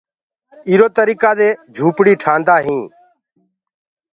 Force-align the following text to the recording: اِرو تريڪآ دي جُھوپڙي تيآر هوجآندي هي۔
اِرو 0.69 0.87
تريڪآ 0.97 1.31
دي 1.39 1.49
جُھوپڙي 1.75 2.13
تيآر 2.21 2.39
هوجآندي 2.41 2.57
هي۔ 2.67 2.79